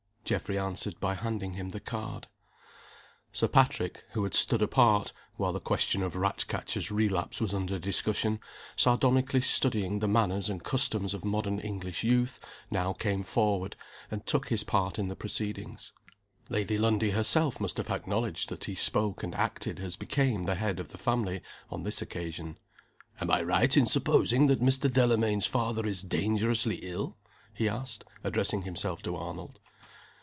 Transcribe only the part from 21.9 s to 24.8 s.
occasion. "Am I right in supposing that